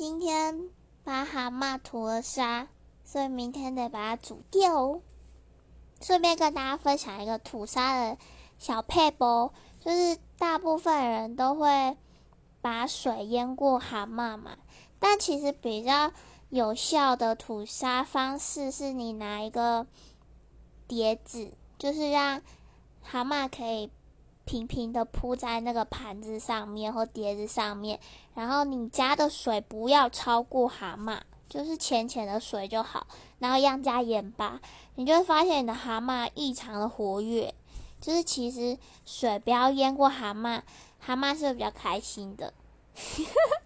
[0.00, 0.70] 今天
[1.04, 2.68] 把蛤蟆吐了沙，
[3.04, 5.02] 所以明天得把它煮掉哦。
[6.00, 8.16] 顺便跟大家分享一个吐沙的
[8.56, 11.98] 小撇步，就是大部分人都会
[12.62, 14.56] 把水淹过蛤蟆嘛，
[14.98, 16.12] 但其实比较
[16.48, 19.86] 有效的吐沙方式是你拿一个
[20.88, 22.40] 碟子，就是让
[23.02, 23.90] 蛤蟆可以
[24.50, 28.00] 平平的铺在那个盘子上面或碟子上面，
[28.34, 31.20] 然后你加的水不要超过蛤蟆。
[31.48, 33.06] 就是浅浅的水就好，
[33.38, 34.60] 然后一样加盐巴，
[34.96, 37.54] 你就会发现你的蛤蟆异常的活跃。
[38.00, 40.62] 就是其实水不要淹过蛤蟆，
[40.98, 42.52] 蛤蟆是比较开心的。